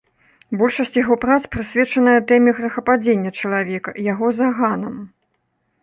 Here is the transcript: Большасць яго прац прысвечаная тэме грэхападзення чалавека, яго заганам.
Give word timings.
Большасць 0.61 0.97
яго 0.99 1.17
прац 1.25 1.37
прысвечаная 1.57 2.17
тэме 2.33 2.51
грэхападзення 2.63 3.31
чалавека, 3.39 3.89
яго 4.13 4.27
заганам. 4.43 4.95